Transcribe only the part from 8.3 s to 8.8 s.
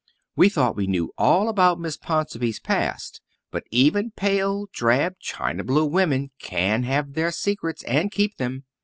them.